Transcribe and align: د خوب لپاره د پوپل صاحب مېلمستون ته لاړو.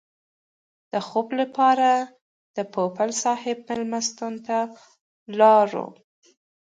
د 0.91 0.93
خوب 1.07 1.27
لپاره 1.41 1.89
د 2.55 2.57
پوپل 2.73 3.09
صاحب 3.23 3.57
مېلمستون 3.67 4.33
ته 4.47 4.57
لاړو. 5.39 5.87